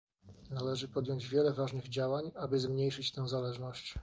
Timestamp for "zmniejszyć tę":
2.59-3.27